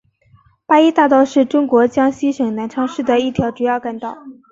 [0.65, 4.17] 八一大道是中国江西省南昌市的一条主要干道。